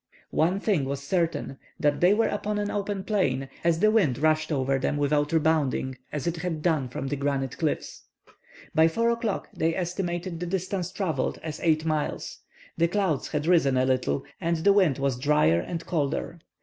[0.31, 4.51] One thing was certain, that they were upon an open plain, as the wind rushed
[4.51, 8.05] over them without rebounding as it had done from the granite cliffs.
[8.73, 12.39] By 4 o'clock they estimated the distance travelled as eight miles.
[12.79, 16.39] The clouds had risen a little, and the wind was drier and colder.